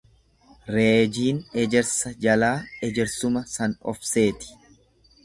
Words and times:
Reejiin 0.75 1.41
ejersa 1.63 2.11
jalaa 2.25 2.51
ejersuma 2.89 3.45
san 3.53 3.77
of 3.93 4.01
seeti. 4.13 4.61